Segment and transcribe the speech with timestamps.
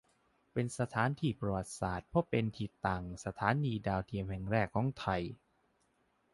[0.53, 5.21] เป็นสถานที่ประวัติศาสตร์เพราะเป็นที่ตั้งสถานีดาวเทียมแห่งแรกของไทย